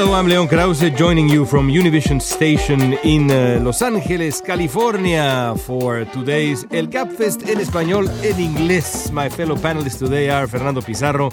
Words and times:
Hello, 0.00 0.14
I'm 0.14 0.28
Leon 0.28 0.48
Krauze, 0.48 0.96
joining 0.96 1.28
you 1.28 1.44
from 1.44 1.68
Univision 1.68 2.22
Station 2.22 2.94
in 3.04 3.30
uh, 3.30 3.60
Los 3.62 3.82
Angeles, 3.82 4.40
California, 4.40 5.54
for 5.66 6.06
today's 6.06 6.64
El 6.70 6.86
Gabfest 6.86 7.46
en 7.46 7.60
español 7.60 8.08
en 8.24 8.40
inglés. 8.40 9.12
My 9.12 9.28
fellow 9.28 9.56
panelists 9.56 9.98
today 9.98 10.30
are 10.30 10.46
Fernando 10.46 10.80
Pizarro 10.80 11.30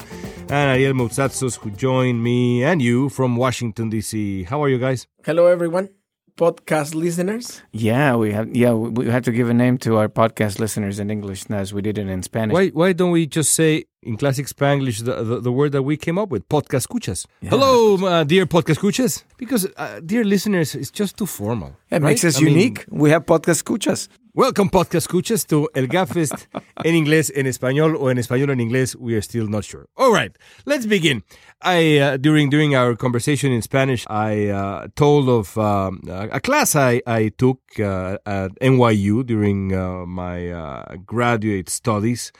and 0.50 0.70
Ariel 0.70 0.92
Moutsatsos, 0.92 1.56
who 1.56 1.70
join 1.70 2.22
me 2.22 2.62
and 2.62 2.82
you 2.82 3.08
from 3.08 3.36
Washington, 3.36 3.88
D.C. 3.88 4.42
How 4.42 4.62
are 4.62 4.68
you 4.68 4.78
guys? 4.78 5.06
Hello, 5.24 5.46
everyone. 5.46 5.88
Podcast 6.36 6.94
listeners. 6.94 7.62
Yeah, 7.72 8.16
we 8.16 8.32
have. 8.32 8.54
Yeah, 8.54 8.74
we 8.74 9.08
have 9.08 9.22
to 9.22 9.32
give 9.32 9.48
a 9.48 9.54
name 9.54 9.78
to 9.78 9.96
our 9.96 10.10
podcast 10.10 10.58
listeners 10.58 10.98
in 10.98 11.10
English 11.10 11.50
as 11.50 11.72
we 11.72 11.80
did 11.80 11.96
it 11.96 12.06
in 12.06 12.22
Spanish. 12.22 12.52
Why, 12.52 12.68
why 12.68 12.92
don't 12.92 13.12
we 13.12 13.26
just 13.26 13.54
say 13.54 13.86
in 14.02 14.16
classic 14.16 14.46
Spanglish 14.46 15.04
the, 15.04 15.22
the, 15.22 15.40
the 15.40 15.52
word 15.52 15.72
that 15.72 15.82
we 15.82 15.96
came 15.96 16.18
up 16.18 16.30
with, 16.30 16.48
podcast 16.48 16.86
escuchas? 16.86 17.26
Yeah. 17.40 17.50
Hello, 17.50 17.96
uh, 18.06 18.24
dear 18.24 18.46
podcast 18.46 18.76
escuchas. 18.76 19.24
Because, 19.36 19.66
uh, 19.76 20.00
dear 20.04 20.24
listeners, 20.24 20.74
it's 20.74 20.90
just 20.90 21.16
too 21.16 21.26
formal. 21.26 21.76
It 21.90 21.94
right? 21.94 22.02
makes 22.02 22.24
us 22.24 22.38
I 22.38 22.44
mean, 22.44 22.54
unique. 22.54 22.84
we 22.90 23.10
have 23.10 23.26
podcast 23.26 23.62
escuchas. 23.62 24.08
Welcome, 24.34 24.70
podcast 24.70 25.08
escuchas, 25.08 25.44
to 25.48 25.68
El 25.74 25.88
Gabfest 25.88 26.46
en 26.84 26.94
inglés, 26.94 27.32
en 27.34 27.46
español, 27.46 27.96
or 27.96 28.12
en 28.12 28.18
español 28.18 28.50
en 28.50 28.60
inglés. 28.60 28.94
We 28.94 29.14
are 29.14 29.22
still 29.22 29.48
not 29.48 29.64
sure. 29.64 29.88
All 29.96 30.12
right, 30.12 30.30
let's 30.64 30.86
begin. 30.86 31.24
I 31.60 31.98
uh, 31.98 32.16
during 32.18 32.48
during 32.48 32.76
our 32.76 32.94
conversation 32.94 33.50
in 33.50 33.62
Spanish, 33.62 34.06
I 34.08 34.46
uh, 34.46 34.86
told 34.94 35.28
of 35.28 35.58
um, 35.58 36.02
a 36.08 36.38
class 36.38 36.76
I 36.76 37.02
I 37.04 37.30
took 37.36 37.58
uh, 37.80 38.18
at 38.24 38.52
NYU 38.60 39.26
during 39.26 39.74
uh, 39.74 40.06
my 40.06 40.52
uh, 40.52 40.94
graduate 41.04 41.68
studies 41.68 42.30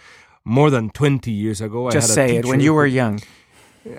more 0.48 0.70
than 0.70 0.90
twenty 0.90 1.30
years 1.30 1.60
ago. 1.60 1.90
Just 1.90 2.16
I 2.18 2.22
had 2.22 2.30
a 2.30 2.32
say 2.32 2.36
it 2.38 2.44
when 2.46 2.60
you 2.60 2.74
were 2.74 2.86
young. 2.86 3.20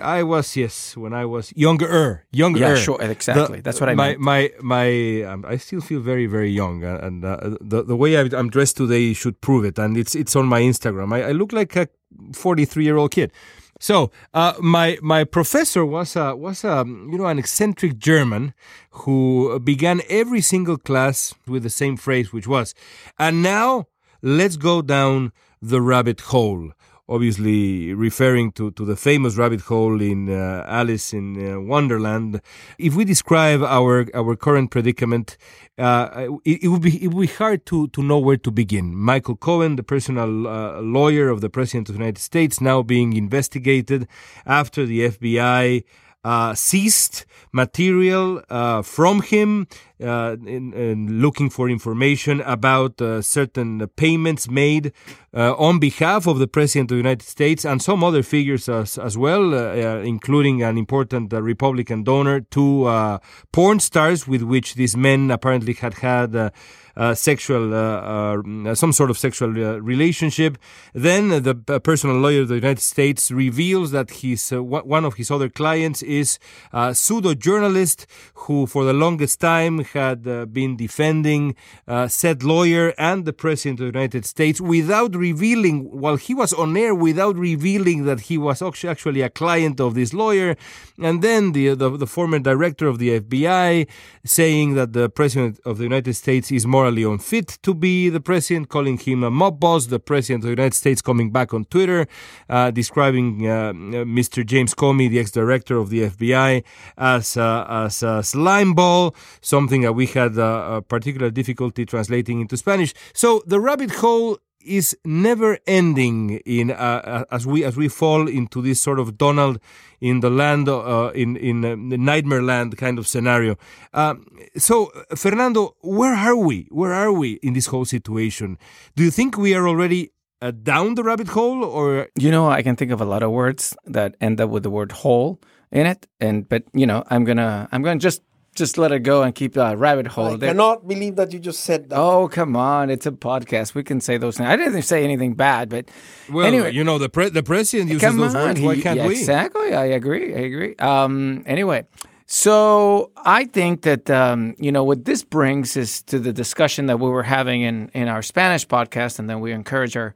I 0.00 0.22
was 0.22 0.56
yes 0.56 0.96
when 0.96 1.12
I 1.12 1.24
was 1.24 1.52
younger, 1.56 2.24
younger. 2.30 2.60
Yeah, 2.60 2.74
sure, 2.76 3.00
exactly. 3.00 3.60
That's 3.60 3.80
what 3.80 3.88
I 3.88 3.94
my, 3.94 4.08
meant. 4.08 4.20
My 4.20 4.50
my 4.60 5.22
um, 5.22 5.44
I 5.46 5.56
still 5.56 5.80
feel 5.80 6.00
very 6.00 6.26
very 6.26 6.50
young, 6.50 6.84
uh, 6.84 7.00
and 7.02 7.24
uh, 7.24 7.56
the 7.60 7.82
the 7.82 7.96
way 7.96 8.16
I, 8.16 8.28
I'm 8.32 8.50
dressed 8.50 8.76
today 8.76 9.12
should 9.14 9.40
prove 9.40 9.64
it. 9.64 9.78
And 9.78 9.96
it's 9.96 10.14
it's 10.14 10.36
on 10.36 10.46
my 10.46 10.60
Instagram. 10.60 11.12
I, 11.12 11.28
I 11.28 11.32
look 11.32 11.52
like 11.52 11.74
a 11.76 11.88
43 12.34 12.84
year 12.84 12.96
old 12.96 13.10
kid. 13.10 13.32
So 13.80 14.10
uh, 14.34 14.52
my 14.60 14.98
my 15.00 15.24
professor 15.24 15.84
was 15.84 16.14
a 16.14 16.36
was 16.36 16.64
a 16.64 16.84
you 16.86 17.18
know 17.18 17.26
an 17.26 17.38
eccentric 17.38 17.98
German 17.98 18.52
who 18.90 19.58
began 19.60 20.02
every 20.08 20.42
single 20.42 20.76
class 20.76 21.34
with 21.46 21.62
the 21.62 21.70
same 21.70 21.96
phrase, 21.96 22.32
which 22.32 22.46
was, 22.46 22.74
"And 23.18 23.42
now 23.42 23.86
let's 24.22 24.56
go 24.56 24.82
down 24.82 25.32
the 25.60 25.80
rabbit 25.80 26.20
hole." 26.20 26.72
obviously 27.10 27.92
referring 27.92 28.52
to, 28.52 28.70
to 28.70 28.84
the 28.84 28.94
famous 28.94 29.36
rabbit 29.36 29.60
hole 29.62 30.00
in 30.00 30.30
uh, 30.30 30.64
Alice 30.66 31.12
in 31.12 31.54
uh, 31.54 31.60
Wonderland. 31.60 32.40
If 32.78 32.94
we 32.94 33.04
describe 33.04 33.62
our 33.62 34.06
our 34.14 34.36
current 34.36 34.70
predicament, 34.70 35.36
uh, 35.76 36.28
it, 36.44 36.62
it 36.64 36.68
would 36.68 36.82
be 36.82 37.02
it 37.04 37.08
would 37.08 37.22
be 37.22 37.34
hard 37.34 37.66
to, 37.66 37.88
to 37.88 38.02
know 38.02 38.18
where 38.18 38.36
to 38.38 38.50
begin. 38.50 38.94
Michael 38.94 39.36
Cohen, 39.36 39.76
the 39.76 39.82
personal 39.82 40.46
uh, 40.46 40.80
lawyer 40.80 41.28
of 41.28 41.40
the 41.40 41.50
President 41.50 41.88
of 41.88 41.96
the 41.96 41.98
United 41.98 42.20
States, 42.20 42.60
now 42.60 42.82
being 42.82 43.12
investigated 43.14 44.06
after 44.46 44.86
the 44.86 45.08
FBI 45.08 45.82
uh, 46.22 46.54
seized 46.54 47.24
material 47.52 48.42
uh, 48.50 48.82
from 48.82 49.22
him 49.22 49.66
uh, 50.02 50.36
in, 50.46 50.72
in 50.72 51.20
looking 51.20 51.50
for 51.50 51.68
information 51.68 52.40
about 52.42 53.00
uh, 53.00 53.20
certain 53.22 53.86
payments 53.96 54.48
made 54.48 54.92
uh, 55.34 55.54
on 55.56 55.78
behalf 55.78 56.26
of 56.26 56.38
the 56.38 56.48
President 56.48 56.90
of 56.90 56.96
the 56.96 56.98
United 56.98 57.22
States 57.26 57.64
and 57.64 57.80
some 57.82 58.02
other 58.02 58.22
figures 58.22 58.68
as, 58.68 58.98
as 58.98 59.16
well, 59.16 59.54
uh, 59.54 59.58
uh, 59.58 60.02
including 60.02 60.62
an 60.62 60.76
important 60.76 61.32
Republican 61.32 62.02
donor 62.02 62.40
to 62.40 63.20
porn 63.52 63.80
stars 63.80 64.26
with 64.26 64.42
which 64.42 64.74
these 64.74 64.96
men 64.96 65.30
apparently 65.30 65.74
had 65.74 65.94
had. 65.94 66.52
Uh, 66.96 67.14
sexual, 67.14 67.72
uh, 67.72 68.42
uh, 68.68 68.74
some 68.74 68.92
sort 68.92 69.10
of 69.10 69.16
sexual 69.16 69.48
relationship. 69.48 70.58
Then 70.92 71.42
the 71.42 71.80
personal 71.82 72.16
lawyer 72.16 72.42
of 72.42 72.48
the 72.48 72.56
United 72.56 72.80
States 72.80 73.30
reveals 73.30 73.92
that 73.92 74.10
his 74.10 74.50
one 74.50 74.86
one 74.86 75.04
of 75.04 75.14
his 75.14 75.30
other 75.30 75.48
clients 75.48 76.02
is 76.02 76.38
a 76.72 76.94
pseudo 76.94 77.32
journalist 77.34 78.06
who, 78.34 78.66
for 78.66 78.84
the 78.84 78.92
longest 78.92 79.40
time, 79.40 79.84
had 79.92 80.26
uh, 80.26 80.46
been 80.46 80.76
defending 80.76 81.54
uh, 81.86 82.08
said 82.08 82.42
lawyer 82.42 82.92
and 82.98 83.24
the 83.24 83.32
president 83.32 83.80
of 83.80 83.84
the 83.92 83.98
United 83.98 84.24
States 84.24 84.60
without 84.60 85.14
revealing, 85.14 85.84
while 85.90 86.16
he 86.16 86.34
was 86.34 86.52
on 86.52 86.76
air, 86.76 86.94
without 86.94 87.36
revealing 87.36 88.04
that 88.04 88.20
he 88.22 88.36
was 88.38 88.62
actually 88.62 89.22
a 89.22 89.30
client 89.30 89.80
of 89.80 89.94
this 89.94 90.12
lawyer. 90.12 90.56
And 90.98 91.22
then 91.22 91.52
the, 91.52 91.74
the 91.74 91.90
the 91.96 92.06
former 92.06 92.38
director 92.38 92.86
of 92.86 92.98
the 92.98 93.20
FBI 93.20 93.86
saying 94.24 94.74
that 94.74 94.92
the 94.92 95.08
president 95.08 95.60
of 95.64 95.78
the 95.78 95.84
United 95.84 96.14
States 96.14 96.50
is 96.50 96.66
morally 96.66 97.04
unfit 97.04 97.58
to 97.62 97.72
be 97.74 98.08
the 98.08 98.20
president, 98.20 98.68
calling 98.68 98.98
him 98.98 99.22
a 99.22 99.30
mob 99.30 99.60
boss. 99.60 99.86
The 99.86 100.00
president 100.00 100.44
of 100.44 100.48
the 100.48 100.56
United 100.60 100.74
States 100.74 101.00
coming 101.00 101.30
back 101.30 101.54
on 101.54 101.64
Twitter, 101.66 102.06
uh, 102.48 102.70
describing 102.70 103.46
uh, 103.46 103.72
Mr. 103.72 104.44
James 104.44 104.74
Comey, 104.74 105.08
the 105.08 105.18
ex-director 105.18 105.76
of 105.76 105.90
the 105.90 106.00
FBI, 106.10 106.64
as 106.98 107.36
uh, 107.36 107.66
as 107.68 108.02
a 108.02 108.22
slime 108.22 108.74
ball, 108.74 109.14
something 109.40 109.79
that 109.82 109.94
we 109.94 110.06
had 110.06 110.38
uh, 110.38 110.76
a 110.76 110.82
particular 110.82 111.30
difficulty 111.30 111.84
translating 111.84 112.40
into 112.40 112.56
Spanish. 112.56 112.94
So 113.14 113.42
the 113.46 113.60
rabbit 113.60 113.90
hole 113.90 114.38
is 114.64 114.96
never 115.04 115.58
ending 115.66 116.40
in 116.44 116.70
uh, 116.70 117.24
as 117.30 117.46
we 117.46 117.64
as 117.64 117.76
we 117.76 117.88
fall 117.88 118.28
into 118.28 118.60
this 118.60 118.80
sort 118.80 118.98
of 118.98 119.16
Donald 119.16 119.58
in 120.00 120.20
the 120.20 120.30
land 120.30 120.68
uh, 120.68 121.10
in 121.14 121.36
in 121.36 121.64
uh, 121.64 121.70
the 121.70 121.98
nightmare 121.98 122.42
land 122.42 122.76
kind 122.76 122.98
of 122.98 123.06
scenario. 123.06 123.56
Um, 123.94 124.26
so 124.56 124.90
Fernando, 125.16 125.76
where 125.80 126.14
are 126.14 126.36
we? 126.36 126.68
Where 126.70 126.92
are 126.92 127.12
we 127.12 127.32
in 127.42 127.54
this 127.54 127.66
whole 127.66 127.84
situation? 127.84 128.58
Do 128.96 129.02
you 129.02 129.10
think 129.10 129.36
we 129.36 129.54
are 129.54 129.66
already 129.66 130.12
uh, 130.42 130.50
down 130.50 130.94
the 130.94 131.04
rabbit 131.04 131.28
hole, 131.28 131.64
or 131.64 132.08
You 132.18 132.30
know, 132.30 132.50
I 132.50 132.62
can 132.62 132.76
think 132.76 132.90
of 132.90 133.00
a 133.00 133.04
lot 133.04 133.22
of 133.22 133.30
words 133.30 133.76
that 133.86 134.16
end 134.20 134.40
up 134.40 134.50
with 134.50 134.62
the 134.62 134.70
word 134.70 134.92
"hole" 134.92 135.40
in 135.72 135.86
it, 135.86 136.06
and 136.20 136.48
but 136.48 136.64
you 136.72 136.86
know, 136.86 137.04
I'm 137.08 137.24
gonna 137.24 137.68
I'm 137.72 137.82
gonna 137.82 138.00
just 138.00 138.22
just 138.60 138.78
let 138.78 138.92
it 138.92 139.00
go 139.00 139.22
and 139.24 139.34
keep 139.34 139.52
the 139.54 139.76
rabbit 139.76 140.06
hole 140.06 140.34
I 140.34 140.36
there. 140.36 140.50
cannot 140.50 140.86
believe 140.86 141.16
that 141.16 141.32
you 141.32 141.40
just 141.40 141.60
said 141.68 141.88
that. 141.90 141.98
Oh 141.98 142.28
come 142.28 142.54
on! 142.54 142.90
It's 142.90 143.06
a 143.06 143.10
podcast. 143.12 143.74
We 143.74 143.82
can 143.82 144.00
say 144.00 144.18
those 144.18 144.36
things. 144.36 144.48
I 144.48 144.56
didn't 144.56 144.82
say 144.82 145.02
anything 145.02 145.34
bad, 145.34 145.68
but 145.68 145.84
well, 146.30 146.46
anyway, 146.46 146.72
you 146.72 146.84
know 146.84 146.98
the 146.98 147.08
pre- 147.08 147.30
the 147.30 147.42
president 147.42 147.90
uses 147.90 148.06
Come 148.06 148.18
those 148.18 148.34
on, 148.34 148.42
words. 148.48 148.60
Why 148.60 148.74
he- 148.76 148.82
can't 148.82 148.98
yeah, 148.98 149.08
we? 149.08 149.16
Exactly. 149.18 149.74
I 149.74 149.86
agree. 150.00 150.34
I 150.34 150.42
agree. 150.50 150.72
Um, 150.76 151.42
anyway, 151.46 151.86
so 152.26 153.10
I 153.16 153.46
think 153.46 153.82
that 153.82 154.08
um, 154.10 154.54
you 154.58 154.70
know 154.70 154.84
what 154.84 155.04
this 155.04 155.22
brings 155.24 155.76
is 155.76 156.02
to 156.02 156.18
the 156.20 156.32
discussion 156.32 156.86
that 156.86 157.00
we 157.00 157.08
were 157.10 157.24
having 157.24 157.62
in 157.62 157.90
in 157.94 158.06
our 158.08 158.22
Spanish 158.22 158.64
podcast, 158.66 159.18
and 159.18 159.28
then 159.28 159.40
we 159.40 159.50
encourage 159.52 159.96
our 159.96 160.14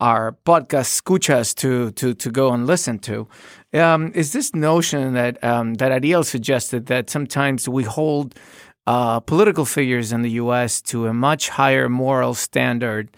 our 0.00 0.36
podcast 0.44 1.00
escuchas 1.00 1.54
to 1.54 1.90
to 1.92 2.14
to 2.14 2.30
go 2.30 2.52
and 2.52 2.66
listen 2.66 2.98
to. 2.98 3.28
Um, 3.72 4.12
is 4.14 4.32
this 4.32 4.54
notion 4.54 5.14
that 5.14 5.42
um, 5.42 5.74
that 5.74 5.92
Ariel 5.92 6.24
suggested 6.24 6.86
that 6.86 7.10
sometimes 7.10 7.68
we 7.68 7.84
hold 7.84 8.34
uh, 8.86 9.20
political 9.20 9.64
figures 9.64 10.12
in 10.12 10.22
the 10.22 10.30
U.S. 10.42 10.82
to 10.82 11.06
a 11.06 11.14
much 11.14 11.48
higher 11.48 11.88
moral 11.88 12.34
standard 12.34 13.16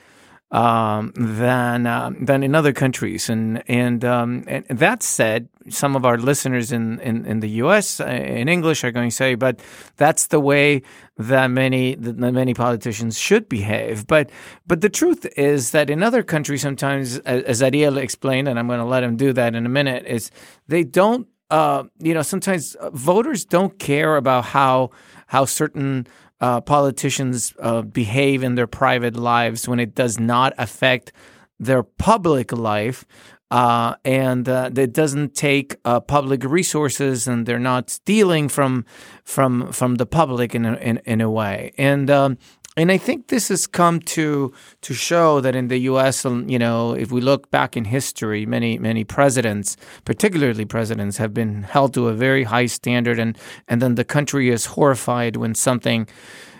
um, 0.50 1.12
than 1.16 1.86
um, 1.86 2.24
than 2.24 2.42
in 2.42 2.54
other 2.54 2.72
countries. 2.72 3.28
And 3.28 3.62
and, 3.68 4.04
um, 4.04 4.44
and 4.46 4.64
that 4.68 5.02
said, 5.02 5.48
some 5.68 5.96
of 5.96 6.04
our 6.04 6.16
listeners 6.16 6.70
in, 6.70 7.00
in, 7.00 7.24
in 7.26 7.40
the 7.40 7.48
U.S. 7.64 8.00
uh, 8.00 8.04
in 8.04 8.48
English 8.48 8.84
are 8.84 8.92
going 8.92 9.10
to 9.10 9.14
say, 9.14 9.34
"But 9.34 9.60
that's 9.96 10.28
the 10.28 10.40
way 10.40 10.82
that 11.16 11.48
many 11.48 11.96
that 11.96 12.16
many 12.16 12.54
politicians 12.54 13.18
should 13.18 13.48
behave." 13.48 14.06
But 14.06 14.30
but 14.66 14.80
the 14.80 14.88
truth 14.88 15.26
is 15.36 15.72
that 15.72 15.90
in 15.90 16.02
other 16.02 16.22
countries, 16.22 16.62
sometimes, 16.62 17.18
as, 17.18 17.62
Ariel 17.62 17.98
explained, 17.98 18.48
and 18.48 18.58
I'm 18.58 18.68
going 18.68 18.80
to 18.80 18.86
let 18.86 19.02
him 19.02 19.16
do 19.16 19.32
that 19.32 19.54
in 19.54 19.66
a 19.66 19.70
minute, 19.70 20.06
is 20.06 20.30
they 20.68 20.84
don't. 20.84 21.26
Uh, 21.48 21.84
you 22.00 22.12
know, 22.12 22.22
sometimes 22.22 22.74
uh, 22.74 22.90
voters 22.90 23.44
don't 23.44 23.78
care 23.78 24.16
about 24.16 24.46
how 24.46 24.90
how 25.28 25.44
certain 25.44 26.06
uh, 26.40 26.60
politicians 26.60 27.54
uh, 27.60 27.82
behave 27.82 28.42
in 28.42 28.54
their 28.54 28.66
private 28.66 29.16
lives 29.16 29.68
when 29.68 29.80
it 29.80 29.94
does 29.94 30.18
not 30.20 30.52
affect 30.58 31.12
their 31.58 31.82
public 31.82 32.52
life. 32.52 33.04
Uh, 33.48 33.94
and 34.04 34.48
uh, 34.48 34.68
it 34.76 34.92
doesn't 34.92 35.34
take 35.36 35.76
uh, 35.84 36.00
public 36.00 36.42
resources, 36.42 37.28
and 37.28 37.46
they're 37.46 37.60
not 37.60 37.88
stealing 37.88 38.48
from 38.48 38.84
from 39.22 39.70
from 39.70 39.94
the 39.94 40.06
public 40.06 40.52
in 40.52 40.66
a, 40.66 40.74
in, 40.74 41.00
in 41.04 41.20
a 41.20 41.30
way. 41.30 41.72
And 41.78 42.10
um, 42.10 42.38
and 42.76 42.92
I 42.92 42.98
think 42.98 43.28
this 43.28 43.48
has 43.48 43.66
come 43.66 44.00
to 44.00 44.52
to 44.82 44.94
show 44.94 45.40
that 45.40 45.56
in 45.56 45.68
the 45.68 45.78
U.S., 45.78 46.24
um, 46.26 46.48
you 46.48 46.58
know, 46.58 46.92
if 46.92 47.10
we 47.10 47.20
look 47.20 47.50
back 47.50 47.76
in 47.76 47.84
history, 47.84 48.44
many 48.46 48.78
many 48.78 49.04
presidents, 49.04 49.76
particularly 50.04 50.64
presidents, 50.66 51.16
have 51.16 51.32
been 51.32 51.62
held 51.62 51.94
to 51.94 52.08
a 52.08 52.12
very 52.12 52.44
high 52.44 52.66
standard, 52.66 53.18
and 53.18 53.38
and 53.68 53.80
then 53.80 53.94
the 53.94 54.04
country 54.04 54.50
is 54.50 54.66
horrified 54.66 55.36
when 55.36 55.54
something 55.54 56.06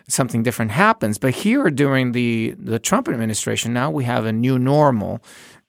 something 0.08 0.42
different 0.42 0.70
happens. 0.70 1.18
But 1.18 1.34
here, 1.34 1.70
during 1.70 2.12
the 2.12 2.54
the 2.58 2.78
Trump 2.78 3.08
administration, 3.08 3.72
now 3.72 3.90
we 3.90 4.04
have 4.04 4.24
a 4.24 4.32
new 4.32 4.58
normal. 4.58 5.20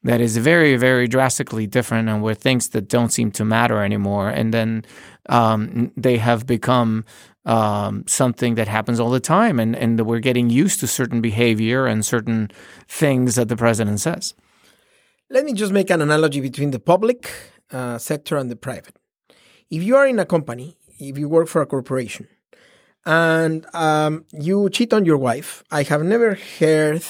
that 0.04 0.22
is 0.22 0.38
very, 0.38 0.78
very 0.78 1.08
drastically 1.08 1.68
different 1.68 2.08
and 2.08 2.22
where 2.22 2.36
things 2.36 2.70
that 2.70 2.88
don't 2.88 3.12
seem 3.12 3.32
to 3.32 3.44
matter 3.44 3.84
anymore. 3.84 4.30
And 4.30 4.54
then 4.54 4.86
um, 5.28 5.92
they 5.98 6.18
have 6.18 6.46
become 6.46 7.04
um, 7.48 8.04
something 8.06 8.56
that 8.56 8.68
happens 8.68 9.00
all 9.00 9.10
the 9.10 9.20
time. 9.20 9.60
And, 9.60 9.76
and 9.76 10.00
we're 10.06 10.20
getting 10.20 10.50
used 10.50 10.80
to 10.82 10.88
certain 10.88 11.22
behavior 11.22 11.88
and 11.88 12.06
certain 12.06 12.52
things 12.88 13.36
that 13.36 13.48
the 13.48 13.56
president 13.56 14.02
says. 14.02 14.36
Let 15.30 15.46
me 15.46 15.54
just 15.54 15.74
make 15.74 15.90
an 15.90 16.02
analogy 16.02 16.42
between 16.42 16.72
the 16.72 16.80
public 16.80 17.32
uh, 17.72 17.98
sector 17.98 18.38
and 18.38 18.52
the 18.52 18.56
private. 18.56 18.96
If 19.70 19.82
you 19.82 19.96
are 19.96 20.06
in 20.06 20.20
a 20.20 20.26
company, 20.26 20.78
if 21.00 21.18
you 21.18 21.28
work 21.28 21.48
for 21.48 21.62
a 21.62 21.66
corporation, 21.66 22.28
and 23.06 23.66
um, 23.74 24.26
you 24.32 24.70
cheat 24.70 24.94
on 24.94 25.06
your 25.06 25.18
wife, 25.18 25.64
I 25.72 25.84
have 25.84 26.04
never 26.04 26.38
heard 26.60 27.04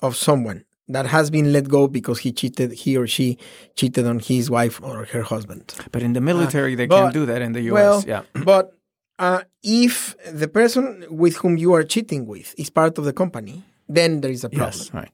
of 0.00 0.16
someone 0.16 0.64
that 0.88 1.06
has 1.06 1.30
been 1.30 1.52
let 1.52 1.68
go 1.68 1.86
because 1.86 2.20
he 2.20 2.32
cheated, 2.32 2.72
he 2.72 2.96
or 2.96 3.06
she 3.06 3.38
cheated 3.76 4.06
on 4.06 4.18
his 4.18 4.50
wife 4.50 4.82
or 4.82 5.06
her 5.06 5.22
husband. 5.22 5.74
But 5.90 6.02
in 6.02 6.12
the 6.12 6.20
military, 6.20 6.74
uh, 6.74 6.76
they 6.76 6.86
but, 6.86 7.04
can 7.04 7.12
do 7.12 7.26
that 7.26 7.42
in 7.42 7.52
the 7.52 7.62
US. 7.62 7.72
Well, 7.72 8.04
yeah. 8.06 8.22
but 8.44 8.74
uh, 9.22 9.42
if 9.62 10.16
the 10.32 10.48
person 10.48 11.06
with 11.08 11.36
whom 11.36 11.56
you 11.56 11.72
are 11.72 11.84
cheating 11.84 12.26
with 12.26 12.54
is 12.58 12.70
part 12.70 12.98
of 12.98 13.04
the 13.04 13.12
company, 13.12 13.62
then 13.88 14.20
there 14.20 14.32
is 14.32 14.42
a 14.42 14.50
problem. 14.50 14.78
Yes, 14.78 14.92
right. 14.92 15.12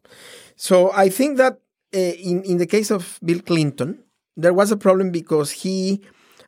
So 0.56 0.90
I 0.92 1.10
think 1.10 1.36
that 1.36 1.60
uh, 1.94 1.98
in 2.30 2.42
in 2.44 2.56
the 2.56 2.66
case 2.66 2.90
of 2.90 3.18
Bill 3.22 3.40
Clinton, 3.40 3.90
there 4.34 4.54
was 4.54 4.72
a 4.72 4.76
problem 4.76 5.10
because 5.10 5.50
he 5.62 6.00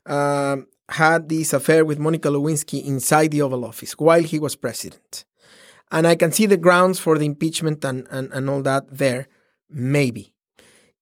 um, 0.06 0.66
had 0.88 1.28
this 1.28 1.52
affair 1.52 1.84
with 1.84 1.98
Monica 1.98 2.28
Lewinsky 2.28 2.82
inside 2.82 3.30
the 3.30 3.42
Oval 3.42 3.64
Office 3.64 3.92
while 3.98 4.22
he 4.22 4.38
was 4.38 4.56
president. 4.56 5.24
And 5.92 6.06
I 6.06 6.16
can 6.16 6.32
see 6.32 6.46
the 6.46 6.56
grounds 6.66 6.98
for 6.98 7.18
the 7.18 7.26
impeachment 7.26 7.84
and, 7.84 8.06
and, 8.10 8.32
and 8.32 8.48
all 8.48 8.62
that 8.62 8.84
there, 8.90 9.26
maybe. 9.68 10.32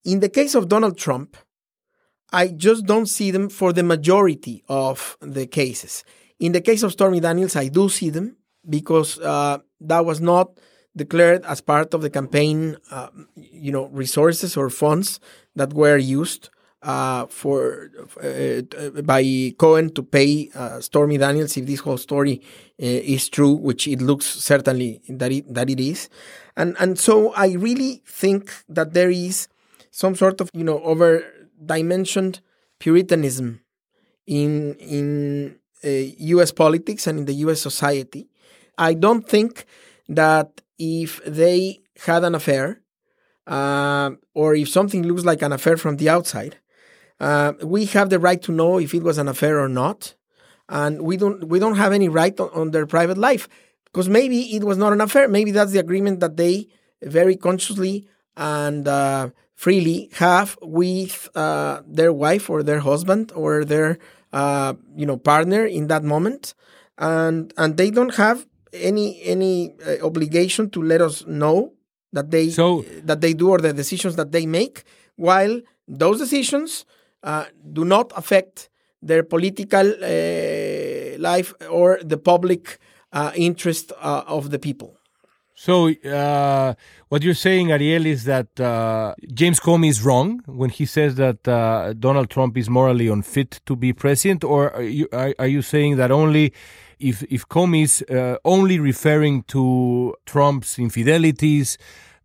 In 0.05 0.21
the 0.21 0.31
case 0.31 0.55
of 0.55 0.69
Donald 0.69 0.97
Trump, 0.97 1.37
I 2.33 2.49
just 2.49 2.87
don't 2.87 3.07
see 3.07 3.31
them 3.31 3.49
for 3.49 3.73
the 3.73 3.83
majority 3.83 4.65
of 4.69 5.17
the 5.21 5.47
cases. 5.47 6.05
In 6.39 6.53
the 6.53 6.61
case 6.61 6.83
of 6.83 6.93
Stormy 6.93 7.21
Daniels, 7.21 7.57
I 7.57 7.69
do 7.69 7.89
see 7.89 8.11
them 8.11 8.37
because 8.69 9.19
uh, 9.19 9.59
that 9.81 10.05
was 10.05 10.21
not 10.21 10.59
declared 10.97 11.45
as 11.45 11.61
part 11.61 11.95
of 11.95 12.03
the 12.03 12.11
campaign, 12.11 12.77
uh, 12.91 13.09
you 13.37 13.73
know, 13.73 13.87
resources 13.87 14.57
or 14.57 14.71
funds 14.71 15.21
that 15.55 15.73
were 15.73 15.97
used 15.97 16.51
uh, 16.83 17.27
for 17.27 17.91
uh, 18.23 18.63
by 19.03 19.53
Cohen 19.59 19.91
to 19.95 20.03
pay 20.03 20.51
uh, 20.55 20.81
Stormy 20.81 21.19
Daniels 21.19 21.57
if 21.57 21.67
this 21.67 21.81
whole 21.81 21.97
story 21.99 22.41
uh, 22.81 22.87
is 22.87 23.29
true, 23.29 23.53
which 23.53 23.89
it 23.89 24.01
looks 24.01 24.27
certainly 24.27 25.01
that 25.09 25.33
it 25.33 25.53
that 25.53 25.69
it 25.71 25.81
is, 25.81 26.09
and 26.57 26.77
and 26.79 26.99
so 26.99 27.33
I 27.35 27.53
really 27.55 28.03
think 28.07 28.53
that 28.69 28.95
there 28.95 29.11
is 29.11 29.49
some 29.91 30.15
sort 30.15 30.41
of 30.41 30.51
you 30.55 30.65
know 30.65 30.81
over 30.83 31.25
dimensioned 31.65 32.41
puritanism 32.79 33.61
in 34.27 34.75
in 34.75 35.57
U.S. 35.83 36.51
Uh, 36.51 36.55
politics 36.55 37.07
and 37.07 37.21
in 37.21 37.25
the 37.25 37.35
U.S. 37.35 37.61
society. 37.61 38.29
I 38.77 38.95
don't 38.95 39.29
think 39.29 39.65
that 40.09 40.61
if 40.79 41.25
they 41.25 41.81
had 42.07 42.25
an 42.25 42.35
affair, 42.35 42.81
uh, 43.47 44.11
or 44.35 44.55
if 44.55 44.69
something 44.69 45.03
looks 45.03 45.25
like 45.25 45.43
an 45.43 45.53
affair 45.53 45.77
from 45.77 45.97
the 45.97 46.09
outside, 46.09 46.57
uh, 47.21 47.55
we 47.63 47.87
have 47.87 48.11
the 48.11 48.19
right 48.19 48.41
to 48.43 48.53
know 48.53 48.79
if 48.79 48.95
it 48.95 49.03
was 49.03 49.19
an 49.19 49.29
affair 49.29 49.59
or 49.59 49.69
not, 49.69 50.15
and 50.69 51.03
we 51.03 51.17
don't 51.17 51.49
we 51.49 51.59
don't 51.59 51.77
have 51.77 51.93
any 51.93 52.09
right 52.09 52.39
on, 52.39 52.51
on 52.51 52.71
their 52.71 52.87
private 52.87 53.19
life 53.19 53.49
because 53.87 54.09
maybe 54.09 54.55
it 54.55 54.65
was 54.65 54.79
not 54.79 54.93
an 54.93 55.01
affair. 55.01 55.29
Maybe 55.29 55.51
that's 55.51 55.73
the 55.73 55.81
agreement 55.81 56.21
that 56.21 56.37
they 56.37 56.69
very 57.03 57.37
consciously 57.37 58.07
and 58.37 58.87
uh, 58.87 59.31
freely 59.55 60.11
have 60.15 60.57
with 60.63 61.29
uh, 61.35 61.83
their 61.87 62.13
wife 62.13 62.49
or 62.49 62.63
their 62.63 62.81
husband 62.81 63.33
or 63.35 63.65
their 63.65 63.99
uh, 64.33 64.75
you 64.97 65.07
know 65.07 65.17
partner 65.17 65.67
in 65.67 65.87
that 65.89 66.05
moment, 66.05 66.55
and 66.99 67.53
and 67.57 67.77
they 67.77 67.91
don't 67.91 68.15
have 68.17 68.47
any 68.73 69.21
any 69.23 69.75
uh, 69.87 70.05
obligation 70.07 70.71
to 70.71 70.83
let 70.83 71.01
us 71.01 71.27
know 71.27 71.73
that 72.13 72.31
they 72.31 72.51
so, 72.51 72.85
that 73.05 73.21
they 73.21 73.35
do 73.35 73.51
or 73.51 73.59
the 73.59 73.73
decisions 73.73 74.17
that 74.17 74.33
they 74.33 74.47
make 74.47 74.85
while 75.17 75.61
those 75.87 76.19
decisions 76.19 76.85
uh, 77.23 77.47
do 77.73 77.85
not 77.85 78.13
affect 78.17 78.69
their 79.03 79.23
political 79.23 79.87
uh, 80.03 81.19
life 81.19 81.53
or 81.71 81.99
the 82.03 82.17
public 82.19 82.79
uh, 83.13 83.33
interest 83.37 83.93
uh, 84.01 84.23
of 84.27 84.51
the 84.51 84.59
people. 84.59 84.98
So, 85.61 85.89
uh, 85.89 86.75
what 87.09 87.25
you're 87.25 87.35
saying, 87.35 87.73
Ariel, 87.73 88.07
is 88.07 88.23
that 88.27 88.61
uh, 88.61 89.17
James 89.35 89.59
Comey 89.59 89.89
is 89.89 90.05
wrong 90.05 90.41
when 90.47 90.71
he 90.71 90.87
says 90.87 91.17
that 91.17 91.49
Donald 91.99 92.31
Trump 92.31 92.57
is 92.57 92.71
morally 92.71 93.09
unfit 93.09 93.61
to 93.67 93.75
be 93.75 93.93
president, 93.93 94.45
or 94.45 94.71
are 94.73 94.83
you, 94.85 95.09
are, 95.13 95.35
are 95.37 95.49
you 95.49 95.63
saying 95.63 95.97
that 95.97 96.13
only 96.13 96.53
if 97.01 97.25
if 97.25 97.49
is 97.75 98.05
only 98.45 98.79
referring 98.79 99.43
to 99.55 100.15
Trump's 100.27 100.79
infidelities? 100.79 101.77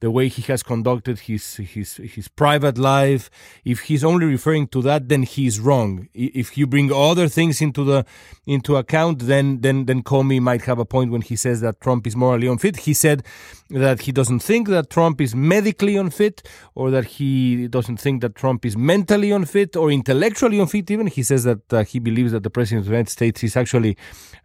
The 0.04 0.12
way 0.12 0.28
he 0.28 0.42
has 0.52 0.62
conducted 0.64 1.18
his 1.30 1.56
his 1.56 1.96
his 2.16 2.28
private 2.28 2.78
life. 2.78 3.30
If 3.64 3.78
he's 3.88 4.04
only 4.04 4.26
referring 4.26 4.68
to 4.74 4.82
that, 4.82 5.08
then 5.08 5.24
he's 5.24 5.62
wrong. 5.62 6.10
If 6.14 6.58
you 6.58 6.68
bring 6.68 6.92
other 6.92 7.30
things 7.30 7.62
into 7.62 7.86
the 7.86 8.06
into 8.46 8.76
account, 8.76 9.20
then 9.32 9.62
then 9.62 9.86
then 9.86 10.04
Comey 10.04 10.42
might 10.42 10.64
have 10.64 10.78
a 10.78 10.90
point 10.96 11.10
when 11.14 11.22
he 11.22 11.38
says 11.38 11.62
that 11.62 11.80
Trump 11.80 12.06
is 12.06 12.18
morally 12.18 12.48
unfit. 12.48 12.76
He 12.90 12.94
said 12.94 13.24
that 13.70 14.02
he 14.02 14.12
doesn't 14.12 14.42
think 14.50 14.68
that 14.76 14.90
Trump 14.90 15.22
is 15.22 15.34
medically 15.54 15.96
unfit, 15.96 16.38
or 16.76 16.92
that 16.92 17.06
he 17.16 17.70
doesn't 17.70 18.00
think 18.06 18.22
that 18.24 18.36
Trump 18.36 18.66
is 18.66 18.76
mentally 18.76 19.32
unfit 19.32 19.78
or 19.78 19.90
intellectually 19.90 20.60
unfit. 20.60 20.92
Even 20.92 21.08
he 21.08 21.24
says 21.24 21.46
that 21.46 21.64
uh, 21.72 21.86
he 21.86 22.00
believes 22.00 22.34
that 22.34 22.44
the 22.44 22.54
president 22.58 22.80
of 22.82 22.86
the 22.88 22.92
United 22.98 23.14
States 23.20 23.42
is 23.42 23.56
actually 23.56 23.96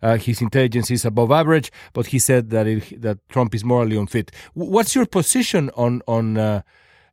uh, 0.02 0.16
his 0.16 0.40
intelligence 0.40 0.88
is 0.96 1.04
above 1.04 1.32
average, 1.32 1.72
but 1.96 2.06
he 2.12 2.20
said 2.20 2.50
that 2.50 2.68
it, 2.68 3.02
that 3.02 3.18
Trump 3.28 3.56
is 3.56 3.64
morally 3.64 3.96
unfit. 3.96 4.30
What's 4.54 4.94
your 4.94 5.06
position? 5.06 5.47
Position 5.48 5.70
on 5.76 6.02
on 6.06 6.36
uh, 6.36 6.62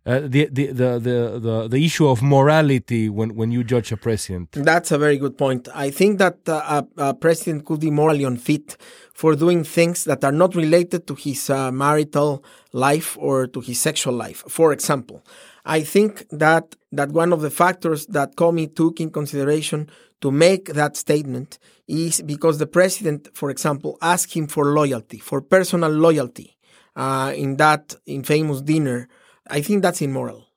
uh, 0.08 0.20
the, 0.20 0.48
the, 0.52 0.68
the, 0.68 1.00
the, 1.00 1.68
the, 1.68 1.84
issue 1.84 2.08
of 2.08 2.22
morality 2.22 3.10
when, 3.10 3.34
when 3.34 3.52
you 3.52 3.64
judge 3.64 3.92
a 3.92 3.98
president? 3.98 4.52
That's 4.52 4.92
a 4.92 5.00
very 5.00 5.18
good 5.18 5.36
point. 5.36 5.68
I 5.74 5.90
think 5.90 6.20
that 6.20 6.48
uh, 6.48 6.84
a, 6.98 7.08
a, 7.08 7.14
president 7.16 7.66
could 7.66 7.80
be 7.80 7.90
morally 7.90 8.24
unfit 8.24 8.78
for 9.16 9.36
doing 9.36 9.64
things 9.64 10.04
that 10.04 10.24
are 10.24 10.32
not 10.32 10.54
related 10.54 11.08
to 11.08 11.16
his 11.16 11.50
uh, 11.50 11.72
marital 11.72 12.44
life 12.72 13.18
or 13.20 13.48
to 13.48 13.60
his 13.62 13.82
sexual 13.82 14.14
life. 14.14 14.44
For 14.48 14.74
example, 14.74 15.26
I 15.66 15.82
think 15.82 16.24
that, 16.30 16.76
that 16.92 17.10
one 17.10 17.34
of 17.34 17.42
the 17.42 17.50
factors 17.50 18.06
that 18.06 18.36
Comey 18.36 18.76
took 18.76 19.00
in 19.00 19.10
consideration 19.10 19.90
to 20.22 20.30
make 20.30 20.66
that 20.76 20.98
statement 20.98 21.58
is 21.88 22.22
because 22.22 22.60
the 22.60 22.68
president, 22.68 23.30
for 23.34 23.50
example, 23.50 23.98
asked 24.04 24.36
him 24.36 24.46
for 24.46 24.66
loyalty, 24.66 25.18
for 25.18 25.42
personal 25.42 25.90
loyalty 25.90 26.55
uh, 26.96 27.34
in 27.36 27.58
that 27.58 27.96
infamous 28.06 28.62
dinner, 28.62 29.08
I 29.48 29.62
think 29.62 29.82
that's 29.82 30.02
immoral. 30.02 30.48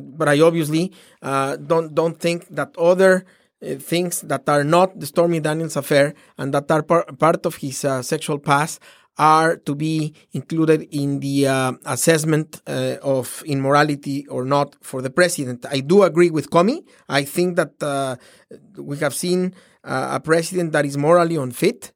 But 0.00 0.28
I 0.28 0.40
obviously 0.40 0.92
uh, 1.20 1.56
don't 1.56 1.94
don't 1.94 2.18
think 2.18 2.48
that 2.48 2.74
other 2.78 3.26
uh, 3.62 3.74
things 3.76 4.22
that 4.22 4.48
are 4.48 4.64
not 4.64 4.98
the 4.98 5.06
Stormy 5.06 5.40
Daniels 5.40 5.76
affair 5.76 6.14
and 6.38 6.54
that 6.54 6.70
are 6.70 6.82
par- 6.82 7.06
part 7.18 7.44
of 7.44 7.56
his 7.56 7.84
uh, 7.84 8.02
sexual 8.02 8.38
past 8.38 8.80
are 9.18 9.56
to 9.56 9.74
be 9.74 10.14
included 10.32 10.88
in 10.90 11.20
the 11.20 11.46
uh, 11.46 11.72
assessment 11.84 12.62
uh, 12.66 12.96
of 13.02 13.42
immorality 13.46 14.26
or 14.28 14.44
not 14.44 14.74
for 14.80 15.02
the 15.02 15.10
president. 15.10 15.66
I 15.70 15.80
do 15.80 16.02
agree 16.02 16.30
with 16.30 16.50
Comey. 16.50 16.84
I 17.08 17.24
think 17.24 17.56
that 17.56 17.82
uh, 17.82 18.16
we 18.78 18.96
have 18.98 19.14
seen 19.14 19.54
uh, 19.84 20.12
a 20.14 20.20
president 20.20 20.72
that 20.72 20.86
is 20.86 20.96
morally 20.96 21.36
unfit 21.36 21.92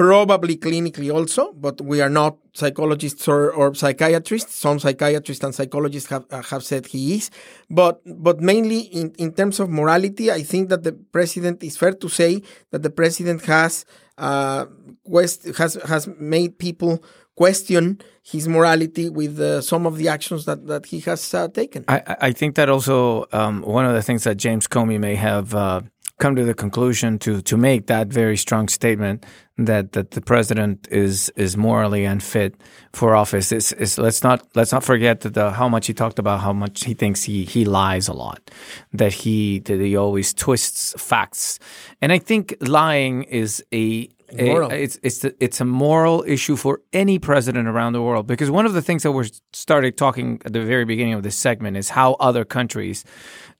probably 0.00 0.56
clinically 0.56 1.12
also, 1.12 1.52
but 1.52 1.78
we 1.82 2.00
are 2.00 2.08
not 2.08 2.38
psychologists 2.54 3.28
or, 3.28 3.52
or 3.52 3.74
psychiatrists. 3.74 4.54
Some 4.54 4.78
psychiatrists 4.78 5.44
and 5.44 5.54
psychologists 5.54 6.08
have 6.08 6.24
uh, 6.30 6.40
have 6.44 6.64
said 6.64 6.86
he 6.86 7.16
is, 7.16 7.30
but 7.68 8.00
but 8.06 8.40
mainly 8.40 8.80
in, 8.80 9.12
in 9.18 9.32
terms 9.32 9.60
of 9.60 9.68
morality, 9.68 10.32
I 10.32 10.42
think 10.42 10.70
that 10.70 10.84
the 10.84 10.92
president 10.92 11.62
is 11.62 11.76
fair 11.76 11.92
to 11.92 12.08
say 12.08 12.40
that 12.70 12.82
the 12.82 12.88
president 12.88 13.44
has 13.44 13.84
uh, 14.16 14.64
quest, 15.04 15.44
has 15.58 15.74
has 15.84 16.08
made 16.18 16.56
people 16.56 17.04
question 17.34 18.00
his 18.22 18.48
morality 18.48 19.10
with 19.10 19.38
uh, 19.38 19.60
some 19.60 19.84
of 19.86 19.98
the 19.98 20.08
actions 20.08 20.46
that, 20.46 20.66
that 20.66 20.86
he 20.86 21.00
has 21.00 21.34
uh, 21.34 21.48
taken. 21.48 21.84
I, 21.88 22.16
I 22.28 22.32
think 22.32 22.54
that 22.54 22.68
also 22.70 23.26
um, 23.32 23.60
one 23.62 23.84
of 23.84 23.94
the 23.94 24.02
things 24.02 24.24
that 24.24 24.36
James 24.36 24.66
Comey 24.66 24.98
may 24.98 25.14
have 25.14 25.54
uh, 25.54 25.80
come 26.20 26.36
to 26.36 26.44
the 26.44 26.54
conclusion 26.54 27.18
to 27.18 27.40
to 27.42 27.56
make 27.56 27.86
that 27.86 28.08
very 28.08 28.36
strong 28.36 28.68
statement 28.68 29.26
that 29.66 29.92
that 29.92 30.12
the 30.12 30.20
president 30.20 30.86
is 30.90 31.30
is 31.36 31.56
morally 31.56 32.04
unfit 32.04 32.54
for 32.92 33.16
office. 33.16 33.50
Is, 33.50 33.72
is 33.72 33.98
let's 33.98 34.22
not 34.22 34.46
let's 34.54 34.72
not 34.72 34.84
forget 34.84 35.20
that 35.20 35.34
the, 35.34 35.50
how 35.50 35.68
much 35.68 35.86
he 35.86 35.94
talked 35.94 36.18
about 36.18 36.40
how 36.40 36.52
much 36.52 36.84
he 36.84 36.94
thinks 36.94 37.24
he 37.24 37.44
he 37.44 37.64
lies 37.64 38.08
a 38.08 38.12
lot, 38.12 38.50
that 38.92 39.12
he 39.12 39.60
that 39.60 39.80
he 39.80 39.96
always 39.96 40.32
twists 40.32 40.94
facts, 40.98 41.58
and 42.00 42.12
I 42.12 42.18
think 42.18 42.54
lying 42.60 43.24
is 43.24 43.64
a 43.72 44.08
a, 44.38 44.82
it's 44.82 44.98
it's 45.02 45.18
the, 45.18 45.34
it's 45.40 45.60
a 45.60 45.64
moral 45.64 46.24
issue 46.26 46.56
for 46.56 46.80
any 46.92 47.18
president 47.18 47.66
around 47.66 47.94
the 47.94 48.02
world 48.02 48.26
because 48.26 48.50
one 48.50 48.66
of 48.66 48.74
the 48.74 48.82
things 48.82 49.02
that 49.02 49.12
we 49.12 49.28
started 49.52 49.96
talking 49.96 50.40
at 50.44 50.52
the 50.52 50.60
very 50.60 50.84
beginning 50.84 51.14
of 51.14 51.22
this 51.22 51.36
segment 51.36 51.76
is 51.76 51.90
how 51.90 52.14
other 52.20 52.44
countries 52.44 53.04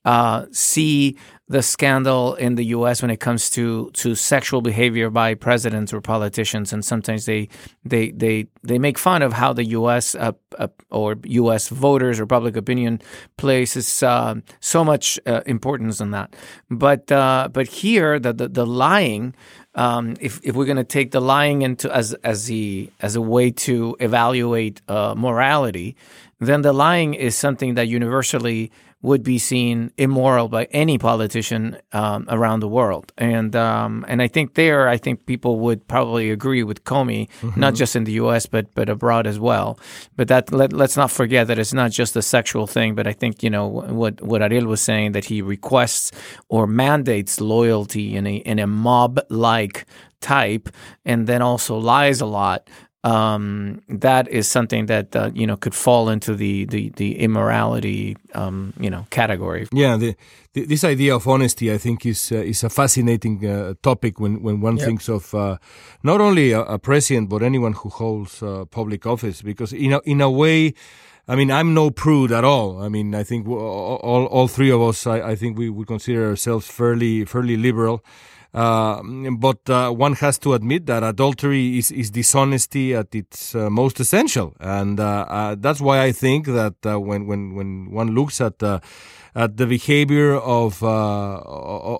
uh, 0.04 0.46
see 0.50 1.16
the 1.50 1.62
scandal 1.62 2.34
in 2.36 2.54
the 2.54 2.66
U.S. 2.66 3.02
when 3.02 3.10
it 3.10 3.18
comes 3.18 3.50
to 3.50 3.90
to 3.94 4.14
sexual 4.14 4.62
behavior 4.62 5.10
by 5.10 5.34
presidents 5.34 5.92
or 5.92 6.00
politicians, 6.00 6.72
and 6.72 6.84
sometimes 6.84 7.26
they 7.26 7.48
they 7.84 8.12
they 8.12 8.46
they 8.62 8.78
make 8.78 8.96
fun 8.96 9.20
of 9.20 9.32
how 9.32 9.52
the 9.52 9.64
U.S. 9.64 10.14
Uh, 10.14 10.32
uh, 10.58 10.68
or 10.90 11.16
U.S. 11.24 11.68
voters 11.68 12.20
or 12.20 12.26
public 12.26 12.56
opinion 12.56 13.02
places 13.36 14.02
uh, 14.02 14.36
so 14.60 14.84
much 14.84 15.18
uh, 15.26 15.42
importance 15.44 16.00
in 16.00 16.12
that. 16.12 16.34
But 16.70 17.10
uh, 17.10 17.48
but 17.52 17.66
here 17.66 18.18
the 18.18 18.32
the, 18.32 18.48
the 18.48 18.66
lying. 18.66 19.34
Um, 19.76 20.16
if 20.20 20.40
if 20.42 20.56
we're 20.56 20.64
going 20.64 20.78
to 20.78 20.84
take 20.98 21.12
the 21.12 21.20
lying 21.20 21.62
into 21.62 21.94
as 21.94 22.12
as 22.24 22.46
the 22.46 22.90
as 23.00 23.14
a 23.16 23.20
way 23.20 23.52
to 23.66 23.96
evaluate 24.00 24.82
uh, 24.88 25.14
morality, 25.16 25.96
then 26.40 26.62
the 26.62 26.72
lying 26.72 27.14
is 27.14 27.36
something 27.36 27.74
that 27.74 27.86
universally 27.86 28.72
would 29.02 29.22
be 29.22 29.38
seen 29.38 29.90
immoral 29.96 30.48
by 30.48 30.64
any 30.72 30.98
politician 30.98 31.78
um, 31.92 32.26
around 32.28 32.60
the 32.60 32.68
world. 32.68 33.12
And 33.16 33.56
um, 33.56 34.04
and 34.08 34.20
I 34.20 34.28
think 34.28 34.54
there, 34.54 34.88
I 34.88 34.98
think 34.98 35.24
people 35.24 35.58
would 35.60 35.86
probably 35.88 36.30
agree 36.30 36.62
with 36.62 36.84
Comey, 36.84 37.28
not 37.56 37.74
just 37.74 37.96
in 37.96 38.04
the 38.04 38.12
U.S. 38.12 38.46
but 38.46 38.74
but 38.74 38.88
abroad 38.88 39.26
as 39.26 39.38
well. 39.38 39.78
But 40.16 40.28
that 40.28 40.52
let, 40.52 40.72
let's 40.72 40.96
not 40.96 41.10
forget 41.10 41.46
that 41.46 41.58
it's 41.58 41.72
not 41.72 41.90
just 41.92 42.14
a 42.16 42.22
sexual 42.22 42.66
thing. 42.66 42.94
But 42.94 43.06
I 43.06 43.12
think 43.12 43.42
you 43.42 43.50
know 43.50 43.66
what 43.66 44.20
what 44.20 44.42
Ariel 44.42 44.66
was 44.66 44.82
saying 44.82 45.12
that 45.12 45.24
he 45.24 45.40
requests 45.40 46.12
or 46.48 46.66
mandates 46.66 47.40
loyalty 47.40 48.16
in 48.16 48.26
a 48.26 48.36
in 48.36 48.58
a 48.58 48.66
mob 48.66 49.18
like 49.30 49.86
type, 50.20 50.68
and 51.06 51.26
then 51.26 51.40
also 51.40 51.78
lies 51.78 52.20
a 52.20 52.26
lot 52.26 52.68
um, 53.04 53.80
that 53.88 54.28
is 54.28 54.46
something 54.46 54.86
that 54.86 55.16
uh, 55.16 55.30
you 55.34 55.46
know 55.46 55.56
could 55.56 55.74
fall 55.74 56.08
into 56.08 56.34
the 56.34 56.66
the, 56.66 56.90
the 56.96 57.18
immorality 57.18 58.16
um, 58.34 58.72
you 58.78 58.90
know 58.90 59.06
category. 59.10 59.66
Yeah, 59.72 59.96
the, 59.96 60.14
the, 60.52 60.66
this 60.66 60.84
idea 60.84 61.14
of 61.14 61.26
honesty, 61.26 61.72
I 61.72 61.78
think, 61.78 62.04
is 62.04 62.30
uh, 62.32 62.36
is 62.36 62.62
a 62.64 62.68
fascinating 62.68 63.46
uh, 63.46 63.74
topic 63.82 64.20
when 64.20 64.42
when 64.42 64.60
one 64.60 64.76
Yep. 64.76 64.86
thinks 64.86 65.08
of 65.08 65.34
uh, 65.34 65.56
not 66.02 66.20
only 66.20 66.52
a, 66.52 66.60
a 66.60 66.78
president 66.78 67.28
but 67.28 67.42
anyone 67.42 67.72
who 67.72 67.88
holds 67.88 68.42
uh, 68.42 68.64
public 68.70 69.06
office, 69.06 69.42
because 69.42 69.72
in 69.72 69.92
a, 69.92 70.00
in 70.04 70.20
a 70.20 70.30
way. 70.30 70.74
I 71.28 71.36
mean, 71.36 71.52
I'm 71.52 71.74
no 71.74 71.90
prude 71.92 72.32
at 72.32 72.42
all. 72.42 72.82
I 72.82 72.88
mean, 72.88 73.14
I 73.14 73.22
think 73.22 73.46
all 73.46 74.26
all 74.26 74.48
three 74.48 74.72
of 74.72 74.80
us, 74.82 75.06
I, 75.06 75.30
I 75.32 75.36
think 75.36 75.56
we 75.56 75.70
would 75.70 75.86
consider 75.86 76.26
ourselves 76.28 76.66
fairly 76.66 77.24
fairly 77.24 77.56
liberal. 77.56 78.02
Uh, 78.52 79.00
but 79.38 79.68
uh, 79.70 79.90
one 79.90 80.14
has 80.14 80.38
to 80.38 80.54
admit 80.54 80.86
that 80.86 81.04
adultery 81.04 81.78
is, 81.78 81.92
is 81.92 82.10
dishonesty 82.10 82.94
at 82.94 83.14
its 83.14 83.54
uh, 83.54 83.70
most 83.70 84.00
essential, 84.00 84.56
and 84.58 84.98
uh, 84.98 85.54
that's 85.58 85.80
why 85.80 86.02
I 86.02 86.10
think 86.10 86.46
that 86.46 86.74
when 86.82 87.26
when 87.26 87.54
when 87.54 87.90
one 87.92 88.08
looks 88.08 88.40
at 88.40 88.60
at 89.34 89.56
the 89.56 89.66
behavior 89.66 90.34
of 90.34 90.82
uh, 90.82 91.40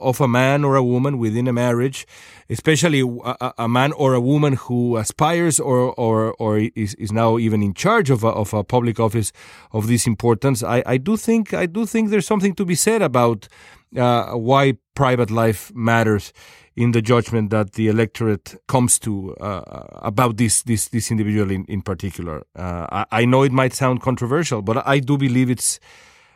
of 0.01 0.21
a 0.21 0.29
man 0.29 0.65
or 0.65 0.77
a 0.77 0.83
woman 0.83 1.19
within 1.19 1.47
a 1.49 1.53
marriage, 1.53 2.07
especially 2.49 3.01
a, 3.01 3.53
a- 3.59 3.69
man 3.69 3.93
or 3.93 4.15
a 4.15 4.21
woman 4.21 4.55
who 4.55 4.97
aspires 4.97 5.61
or 5.61 5.93
or, 5.95 6.33
or 6.39 6.59
is, 6.75 6.95
is 6.95 7.13
now 7.13 7.39
even 7.39 7.63
in 7.63 7.75
charge 7.75 8.11
of 8.11 8.25
a, 8.25 8.29
of 8.29 8.53
a 8.55 8.65
public 8.65 8.99
office 8.99 9.33
of 9.73 9.87
this 9.87 10.07
importance, 10.07 10.63
I, 10.63 10.83
I 10.87 10.97
do 10.99 11.17
think 11.17 11.55
I 11.55 11.67
do 11.67 11.87
think 11.87 12.11
there's 12.11 12.27
something 12.27 12.55
to 12.57 12.65
be 12.65 12.75
said 12.75 13.03
about 13.03 13.49
uh, 13.97 14.33
why 14.33 14.75
private 14.95 15.31
life 15.31 15.73
matters 15.75 16.33
in 16.77 16.93
the 16.93 17.03
judgment 17.03 17.51
that 17.51 17.73
the 17.73 17.89
electorate 17.89 18.57
comes 18.67 18.99
to 19.01 19.35
uh, 19.37 19.85
about 20.03 20.37
this 20.37 20.63
this 20.63 20.89
this 20.89 21.11
individual 21.11 21.51
in 21.51 21.65
in 21.67 21.83
particular. 21.83 22.43
Uh, 22.57 22.87
I, 22.91 23.23
I 23.23 23.25
know 23.25 23.43
it 23.45 23.53
might 23.53 23.75
sound 23.75 24.01
controversial, 24.03 24.63
but 24.63 24.85
I 24.87 24.99
do 25.01 25.17
believe 25.17 25.49
it's. 25.51 25.79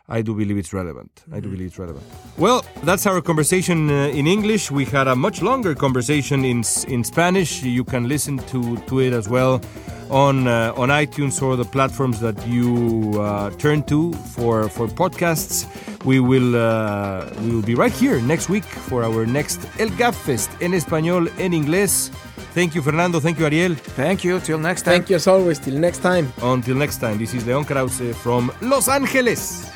I 0.08 0.20
do 0.20 0.34
believe 0.34 0.58
it's 0.58 0.74
relevant. 0.74 1.24
I 1.32 1.40
do 1.40 1.48
believe 1.48 1.68
it's 1.68 1.78
relevant. 1.78 2.04
Well, 2.36 2.62
that's 2.82 3.06
our 3.06 3.22
conversation 3.22 3.90
uh, 3.90 4.08
in 4.08 4.26
English. 4.26 4.70
We 4.70 4.84
had 4.84 5.08
a 5.08 5.16
much 5.16 5.40
longer 5.40 5.74
conversation 5.74 6.44
in 6.44 6.62
in 6.88 7.04
Spanish. 7.04 7.62
You 7.62 7.84
can 7.84 8.06
listen 8.06 8.38
to, 8.52 8.76
to 8.76 9.00
it 9.00 9.14
as 9.14 9.28
well 9.28 9.62
on 10.10 10.46
uh, 10.46 10.74
on 10.76 10.90
iTunes 10.90 11.40
or 11.40 11.56
the 11.56 11.64
platforms 11.64 12.20
that 12.20 12.36
you 12.46 13.18
uh, 13.18 13.50
turn 13.56 13.82
to 13.84 14.12
for 14.34 14.68
for 14.68 14.88
podcasts. 14.88 15.66
We 16.04 16.20
will 16.20 16.54
uh, 16.54 17.30
we 17.40 17.54
will 17.54 17.62
be 17.62 17.74
right 17.74 17.92
here 17.92 18.20
next 18.20 18.50
week 18.50 18.64
for 18.64 19.04
our 19.04 19.24
next 19.24 19.60
El 19.78 19.88
Gabfest 19.96 20.50
en 20.60 20.74
español 20.74 21.30
en 21.38 21.52
inglés. 21.52 22.10
Thank 22.54 22.74
you, 22.74 22.82
Fernando. 22.82 23.20
Thank 23.20 23.38
you, 23.38 23.46
Ariel. 23.46 23.74
Thank 23.74 24.22
you. 24.22 24.38
Till 24.40 24.58
next 24.58 24.82
time. 24.82 24.92
Thank 24.94 25.10
you 25.10 25.16
as 25.16 25.26
always. 25.26 25.58
Till 25.58 25.78
next 25.78 26.02
time. 26.02 26.32
Until 26.42 26.76
next 26.76 27.00
time, 27.00 27.16
this 27.18 27.34
is 27.34 27.44
Leon 27.46 27.64
Krauze 27.64 28.14
from 28.14 28.52
Los 28.60 28.88
Angeles. 28.88 29.74